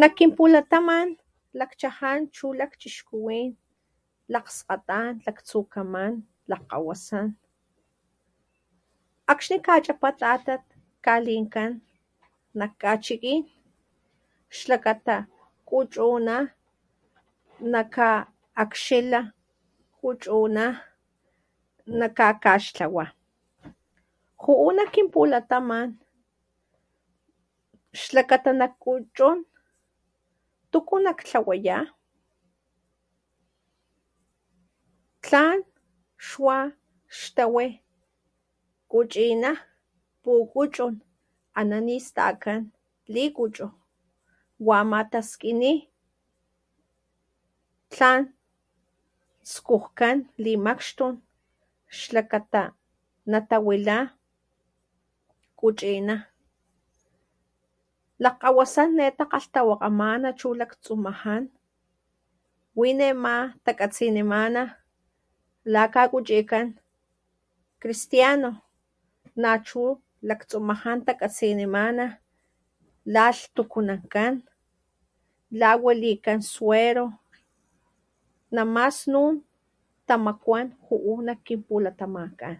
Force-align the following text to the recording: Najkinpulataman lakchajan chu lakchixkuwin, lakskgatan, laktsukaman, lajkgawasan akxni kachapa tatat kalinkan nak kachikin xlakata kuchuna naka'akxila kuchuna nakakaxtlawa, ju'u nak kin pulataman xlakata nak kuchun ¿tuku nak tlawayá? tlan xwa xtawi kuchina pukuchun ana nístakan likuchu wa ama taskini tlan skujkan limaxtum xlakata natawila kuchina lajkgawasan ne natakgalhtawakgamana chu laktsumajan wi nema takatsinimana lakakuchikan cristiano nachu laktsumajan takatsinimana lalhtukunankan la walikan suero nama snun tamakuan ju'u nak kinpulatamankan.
Najkinpulataman 0.00 1.08
lakchajan 1.58 2.20
chu 2.36 2.46
lakchixkuwin, 2.60 3.48
lakskgatan, 4.34 5.12
laktsukaman, 5.26 6.12
lajkgawasan 6.50 7.26
akxni 9.32 9.58
kachapa 9.66 10.08
tatat 10.22 10.62
kalinkan 11.06 11.72
nak 12.58 12.72
kachikin 12.82 13.40
xlakata 14.56 15.16
kuchuna 15.68 16.36
naka'akxila 17.72 19.20
kuchuna 19.98 20.64
nakakaxtlawa, 21.98 23.04
ju'u 24.42 24.68
nak 24.76 24.88
kin 24.94 25.06
pulataman 25.14 25.88
xlakata 28.02 28.50
nak 28.60 28.72
kuchun 28.84 29.38
¿tuku 30.74 30.96
nak 31.04 31.18
tlawayá? 31.26 31.78
tlan 35.24 35.58
xwa 36.28 36.56
xtawi 37.18 37.68
kuchina 38.90 39.50
pukuchun 40.22 40.94
ana 41.58 41.78
nístakan 41.88 42.60
likuchu 43.14 43.66
wa 44.66 44.74
ama 44.82 45.00
taskini 45.12 45.72
tlan 47.92 48.22
skujkan 49.52 50.16
limaxtum 50.44 51.12
xlakata 51.98 52.62
natawila 53.30 53.98
kuchina 55.58 56.16
lajkgawasan 58.24 58.88
ne 58.96 59.04
natakgalhtawakgamana 59.08 60.28
chu 60.40 60.48
laktsumajan 60.60 61.44
wi 62.78 62.88
nema 63.00 63.34
takatsinimana 63.64 64.62
lakakuchikan 65.72 66.66
cristiano 67.80 68.50
nachu 69.42 69.82
laktsumajan 70.28 70.98
takatsinimana 71.08 72.04
lalhtukunankan 73.14 74.32
la 75.60 75.70
walikan 75.84 76.40
suero 76.52 77.06
nama 78.56 78.84
snun 78.98 79.34
tamakuan 80.08 80.66
ju'u 80.86 81.12
nak 81.26 81.38
kinpulatamankan. 81.46 82.56